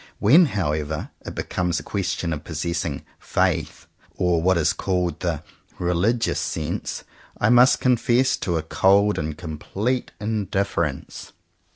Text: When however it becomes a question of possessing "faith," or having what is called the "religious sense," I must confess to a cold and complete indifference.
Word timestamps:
When 0.17 0.47
however 0.47 1.11
it 1.23 1.35
becomes 1.35 1.79
a 1.79 1.83
question 1.83 2.33
of 2.33 2.43
possessing 2.43 3.03
"faith," 3.19 3.85
or 4.15 4.37
having 4.39 4.45
what 4.45 4.57
is 4.57 4.73
called 4.73 5.19
the 5.19 5.43
"religious 5.77 6.39
sense," 6.39 7.03
I 7.39 7.49
must 7.49 7.79
confess 7.79 8.35
to 8.37 8.57
a 8.57 8.63
cold 8.63 9.19
and 9.19 9.37
complete 9.37 10.11
indifference. 10.19 11.33